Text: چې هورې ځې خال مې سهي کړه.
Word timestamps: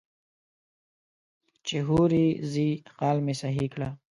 چې 1.65 1.77
هورې 1.87 2.25
ځې 2.51 2.69
خال 2.93 3.17
مې 3.25 3.33
سهي 3.41 3.65
کړه. 3.73 3.89